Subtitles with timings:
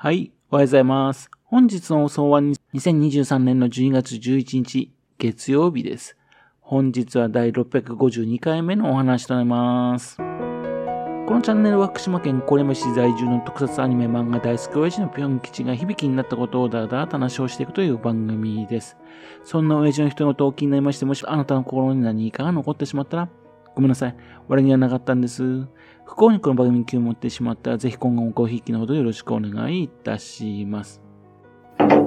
[0.00, 1.28] はい、おはようございます。
[1.42, 6.16] 本日の放送は2023年の12月11日、月曜日です。
[6.60, 10.18] 本日は第652回目のお話となります。
[10.18, 18.96] このチャンネルは福島県郡山市在住の特撮アニメ漫画大好き親父のぴょん吉が響きになったことをだらだらと話をしていくという番組です。
[19.42, 23.28] そんな親父の人の動機になりまして、もしあなたの心に何かが残ってしまったら、
[23.78, 24.16] ごめんなさい。
[24.48, 25.64] 俺にはなかったんです。
[26.04, 31.00] 不幸にこの番組に気を持ってしまったら、ぜひ今後もごひいきのほどよろしくお願いいたします。
[31.78, 32.02] 昨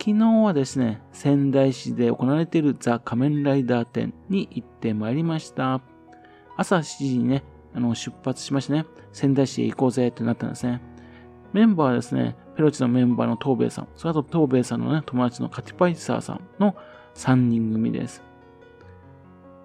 [0.00, 5.80] 日はですね、仙台市で行われているザ・仮面ライダー展に行ってまいりました。
[6.56, 10.82] 朝7時にね、あの出発しましてね、仙台市へ行こうぜってなったんですね。
[11.52, 16.74] メンバーはですね、ペロチのメンバーの東兵衛さん、それと東兵衛さんのね、友達のカティパイサーさんの
[17.14, 18.28] 3人組です。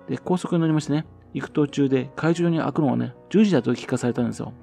[0.09, 4.53] で、高速に乗りましてね、行く途中で会場に開くのはね、10時だと聞かされたんですよ。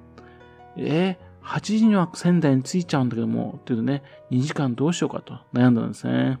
[0.77, 6.39] えー、8時には仙台に着いちゃうんだけども、っていうとね、2時間どうしようかと悩んだんですね。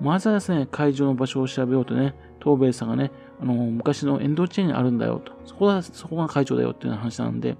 [0.00, 3.10] まずはですね、会場の場所を調べようとね、東兵衛さんがね、
[3.40, 5.32] あの、昔の遠藤チェーンにあるんだよと。
[5.44, 7.56] そこが、そこが会場だよっていう話なんで、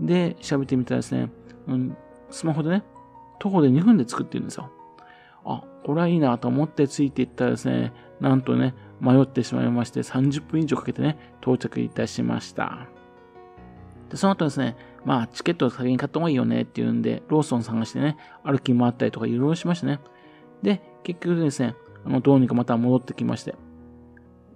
[0.00, 1.30] で、調べてみたらですね、
[1.68, 1.96] うん、
[2.30, 2.82] スマホでね、
[3.38, 4.70] 徒歩で2分で作ってるんですよ。
[5.44, 12.86] あ、これはいいなと思ってついていったらですね、なんとね、迷ってしまいまして30分以上かけてね、到着いたしました。
[14.08, 19.98] で、その後ですね、まあ、チケットを先に買った方がいいよねっていうんで、ローソン探してね、歩き回ったりとかいろいろしましたね。
[20.62, 23.56] で、結局ですね、あの、どうにかまた戻ってきまして、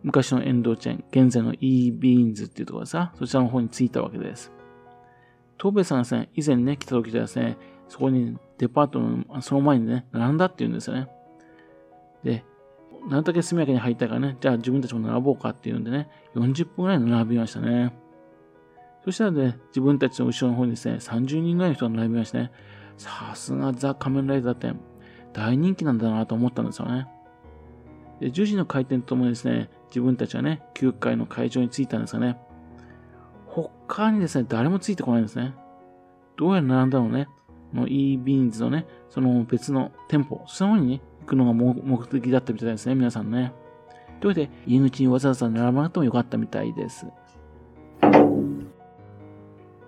[0.04, 4.52] 昔の遠藤チェーン、現在の e ビーンズっていうところでさ、そちらの方に着いたわけです。
[5.58, 7.56] 東部さんがですね、以前ね、来た時はですね、
[7.88, 11.08] そこにデパートの、その前にね、並んだっていうんですよね。
[12.22, 12.44] で、
[13.08, 17.94] なるだけ速やかに入ったからね、じゃあ自分たちも並ぼうかっていうんでね、40分くらい並びましたね。
[19.04, 22.52] そしたらね、自分たちの後ろの方にですね、30人ぐらいの人が並びましてね、
[22.96, 24.80] さすがザ・仮面ライダー店、
[25.32, 27.06] 大人気なんだなと思ったんですよね。
[28.20, 32.38] で、10時の開店とともにですね、自分たちはね、9階の会場に着いたんですがね、
[33.46, 35.54] 他にですね、誰もついてこないんですね。
[36.36, 37.28] どうやら並んだのね、
[37.72, 43.52] の e ビーンズのね、その別の店舗、その方にね、くのが目的だったみたいですね、皆さんね。
[44.20, 47.06] というわけで、入り口にわざわざ並ばなくてもよかったみたいです。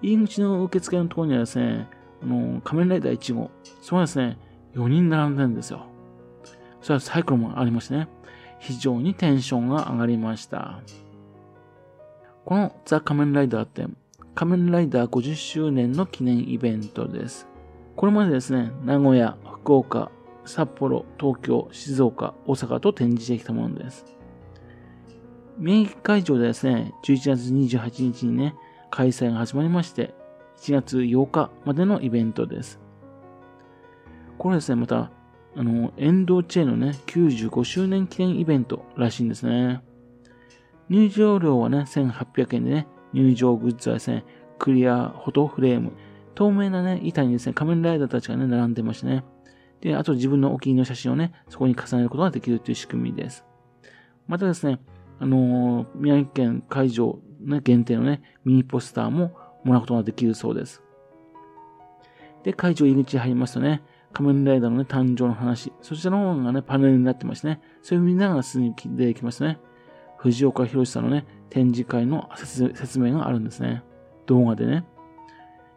[0.03, 1.89] 入り口の受付のところにはですね、
[2.23, 3.51] あの、仮面ライダー1号、
[3.81, 4.39] それはですね、
[4.75, 5.87] 4人並んでるんですよ。
[6.81, 8.09] それはサイクロンもありましてね、
[8.59, 10.81] 非常にテンションが上がりました。
[12.45, 13.97] このザ・仮面ライダー展、
[14.35, 17.49] 仮面ライダー50周年の記念イベントです。
[17.97, 20.11] これまでですね、名古屋、福岡、
[20.49, 24.05] 札幌、東京、静岡、大阪と展示してきたものです。
[25.59, 28.55] 免疫会場でですね、11月28日にね、
[28.91, 30.15] 開催が始まりまして、
[30.61, 32.81] 1月8日までのイベントです。
[34.39, 35.11] これですね、また、
[35.57, 39.83] あの、エンドチェーンのね、95周年記念イベントらしいんですね。
[40.89, 44.25] 入場料はね、1800円でね、入場グッズはですね、
[44.59, 45.93] クリアフォトフレーム、
[46.35, 49.25] 透明なね、板にですね、仮面ライダーたちがね、並んでましてね、
[49.81, 53.45] で、あと自分のお気に入りの写真をね、そこに重ねることができるという仕組みです。
[54.27, 54.81] またですね、
[55.21, 59.33] あのー、宮城県会場、ね、限定のね、ミニポスターも
[59.65, 60.83] もらうことができるそうです。
[62.45, 69.59] で、会場入り口入りますとね、仮面ライダーのね、誕生の話、そちらの方がね、パネルになってましてね、それを見ながらすぐに出てきますね。
[70.17, 73.83] 藤岡弘さんのね、展示会の説明があるんですね。
[74.27, 74.85] 動画でね。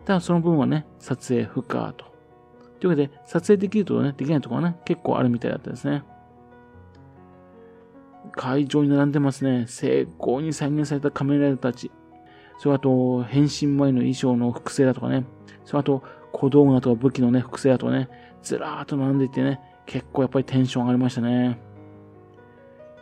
[0.05, 2.10] ただその分はね、撮影不可と。
[2.81, 6.03] というわけで、撮影できるとね、できないところがね、結構あるみたいだったですね。
[8.31, 9.65] 会場に並んでますね。
[9.67, 11.91] 成功に再現された仮面ライダーたち。
[12.57, 15.25] それあと、変身前の衣装の複製だとかね。
[15.63, 18.09] それあと、小道具だとか武器のね、複製だとかね。
[18.41, 21.59] ずらーっと並んでいてね、結構やっぱりテンション上がりましたね。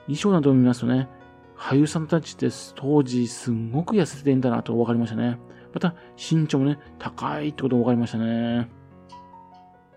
[0.08, 1.08] 衣装などを見ますとね、
[1.56, 5.40] 俳優さんたちって当時すんごく痩せていんだなと分かりましたね。
[5.74, 8.79] また、身長もね、高いってことが分かりましたね。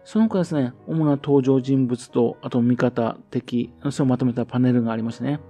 [0.04, 5.40] その他ですね、主な登場人物と、あと味方、敵、それをまとめたパネルがありましてね。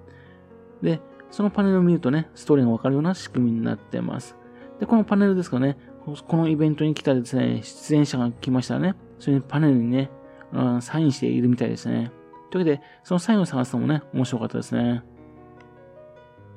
[0.83, 1.01] で、
[1.31, 4.37] そのパネルを見るとね、ストーリーがわかるような仕組みになってます。
[4.79, 10.11] で、このパネルですかね、このイベントに来たですね、出演者が来ましたらね、それにパネルにね、
[10.53, 12.11] うんサインしているみたいですね。
[12.51, 15.03] というわけで、そのサインを探すのもね、面白かったですね。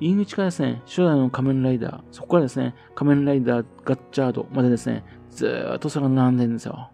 [0.01, 6.91] 入り口からですね、初代の仮面ライダー、そこからですね、仮面ライダーガッチャードまでですね、ずーっとそれが並んでるんですよ。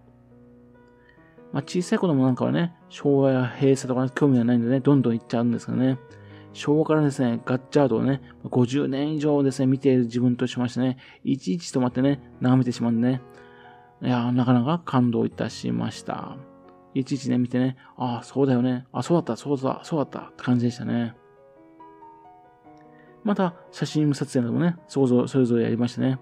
[1.53, 5.99] まあ、小さい子供なんかはね、昭和や平成とか興味がないんでね、どんどん行っちゃうんですけどね。
[6.53, 13.21] 昭和からですね、ガッチャードをね、50年以上ですね、見ている自分としましてね、いちいちとまってね、眺めてしまうんでね、
[14.01, 16.37] いやなかなか感動いたしました。
[16.93, 18.85] いちいちね、見てね、ああ、そうだよね。
[18.91, 21.15] あ、そうだった、そうだった、そうだったって感じでしたね。
[23.23, 26.19] また、写真撮影などもね、想像、それぞれやりましたね。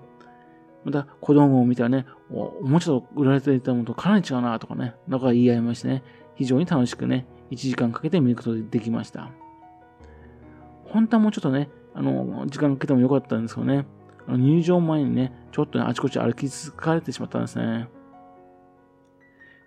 [0.84, 6.04] また、子供を見たらね、おもうちょっと売られていたものとかなり違うなとかね、なんか言い合いましてね、
[6.36, 9.30] 非常に楽しくね、1時間かけて見ることができました。
[10.86, 13.86] 本当はもうちょっとね、あの、時間かけてもよかったんですけどね、
[14.28, 17.90] あの入場前にね、ちょっとね、あちこち歩き疲れてしまったんですね。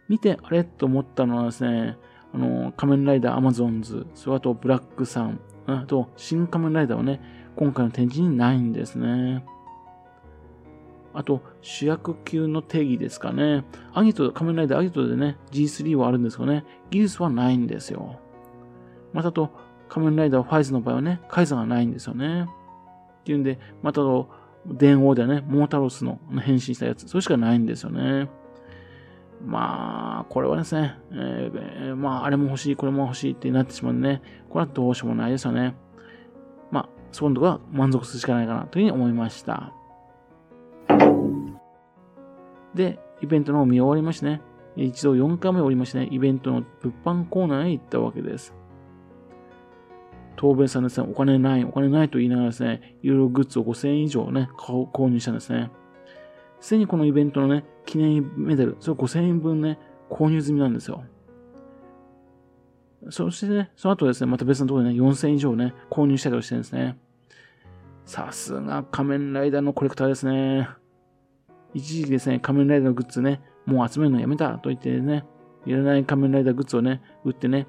[0.08, 1.96] 見て、あれと思ったのはですね、
[2.32, 7.20] あの、仮面ライダーアマゾンズ、それあとブラックサン、あと、シン・仮面ライダーはね、
[7.56, 9.44] 今回の展示にないんですね。
[11.14, 13.64] あと、主役級の定義ですかね。
[13.92, 18.18] アギト、仮面ライダーアギトでね、G3 はあるんですけどね、ギルスはないんですよ。
[19.12, 19.50] またと、
[19.88, 22.48] 仮面ライダーファイズの場合はね、カイザーがないんですよね。
[23.20, 24.30] っていうんで、またと、
[24.66, 28.28] 電王ではね、モータロスの変身したやつ、それしかないんですよね。
[29.44, 35.74] まあ、これはですね、えー、まあ、あれも欲しい、これも欲しいってなってしまうんでね、これはどうしようもないですよね。
[36.70, 39.72] まあ、そこのところは満足するしかないかなというふうに思いました。
[42.74, 44.40] で、イベントの見終わりましてね、
[44.76, 48.54] 一度4回目終わりましてね、イベントの物販コーナーへ行ったわけです。
[50.40, 55.70] 東弁さんですね、お金ない、お金ないと言いながらですね、いろいろグッズを5000円以上ね、購入したんですね。
[56.60, 59.78] すでにこのイベントのね、記念メダル、それ5000円分ね、
[60.10, 61.04] 購入済みなんですよ。
[63.10, 66.98] そしてね、その後ですね、また別のところでね、4000円以上ね、購入したりをしてるんですね。
[68.04, 70.68] さすが仮面ライダーのコレクターですね。
[71.74, 75.24] 一時期ですね、仮面ライダーグッズね、もう集めるのやめたと言ってね、
[75.64, 77.66] いらない仮面ライダーグッズをね、売ってね、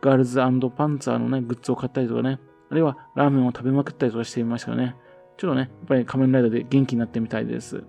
[0.00, 0.60] ガールズパン
[0.98, 2.38] ツァーのね、グッズを買ったりとかね、
[2.70, 4.96] あるいはラーメンを食べまくったりとかしてみましたからね、
[5.36, 7.84] ちょっとね、やっぱり仮面ライダーで元気になってみたいです。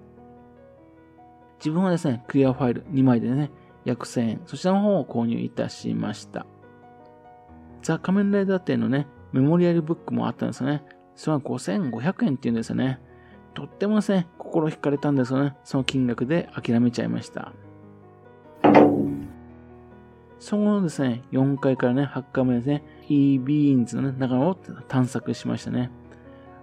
[1.59, 3.51] 自分はですね、クリアファイル2枚でね、
[3.85, 6.45] 約1000円、そちらの方を購入いたしました。
[7.81, 10.83] ザ・仮面ライダー店のね、メモリアルブックもあったんですよね。
[11.15, 12.99] それは5500円っていうんですよね。
[13.53, 15.55] とってもですね、心惹かれたんですよね。
[15.63, 17.53] その金額で諦めちゃいました。
[20.39, 24.55] その後ですね、4階からね、8階までですね、e ビーンズの、ね、中を
[24.87, 25.91] 探索しましたね。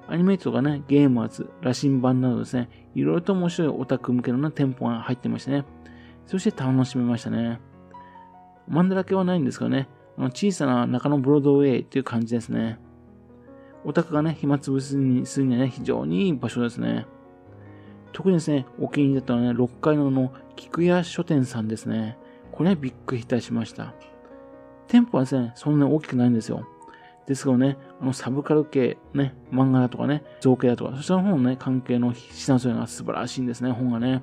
[0.08, 5.64] アニメイトがね、ゲームアーズ、羅針盤などですね、いろいろと面白いオタク向けの、ね、店舗が入ってましたね。
[6.26, 7.60] そして楽しめましたね。
[8.66, 12.80] マンダラケはないんですがね、あの小さな中野ブロードウェイっていう感じですね。
[13.84, 17.06] オタクがね、暇つぶしにするにはね、非常にいい場所ですね。
[18.12, 22.18] 特にですね、お気に入りだったのはね、6階のの菊屋書店さんですね。
[22.52, 23.94] これはびっくりいたしました。
[24.88, 26.66] 店舗はですね、そんなに大きくないんですよ。
[27.26, 34.22] ですけどね、あのサブカル系、ね、漫画だとかね、造形だとか、そちらの方のね、関係の品揃えが素晴らしいんですね、本がね。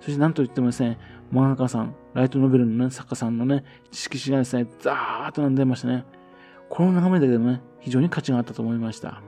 [0.00, 0.98] そしてなんといってもですね、
[1.32, 3.62] 漫画家さん、ライトノベルの、ね、作家さんのね、
[3.92, 6.04] 色紙がですね、ザーッと並んでましたね。
[6.70, 9.22] この眺めだけでもね、非常に価値があったと思いました。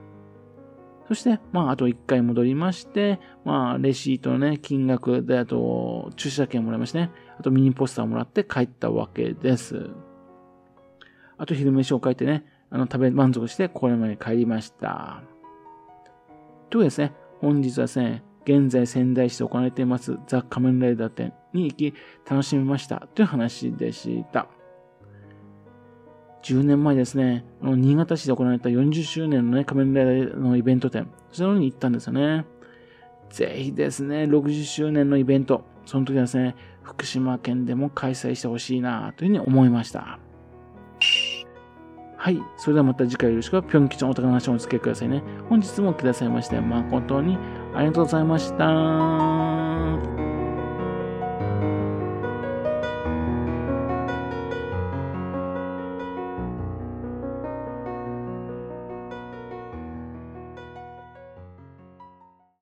[1.09, 9.91] そして、まあ、あと1回戻りまして、まあ、レシートのね、金額で、あと、駐車券もらいましてね、あとミニポスターもらって帰ったわけです。
[11.37, 15.23] あと昼飯を書いてね、あの、食べ満足して、これまで帰りました。
[16.71, 21.94] というですね、本日はですね、現在仙台市で行われていますザ・仮面ライダー展に行き
[22.29, 24.49] 楽しみましたという話でした。
[26.43, 32.44] 10年前ですね、新潟市で行われた40周年のね、仮面ライダーのイベント展、それに行ったんですよね。
[33.31, 40.19] ぜひですね、60周年のイベント、その時はですね、福島県でも開催してほしいなというふうに思いました。
[42.17, 42.39] はい。
[42.56, 45.22] それではまた次回よろしく、ぴょん吉のお宝の話をお付けくださいね。
[45.49, 47.37] 本日もくださいまして、誠に
[47.75, 49.42] ありがとうございました。